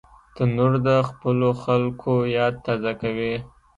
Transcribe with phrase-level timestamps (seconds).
[0.35, 3.33] تنور د خپلو خلکو یاد تازه کوي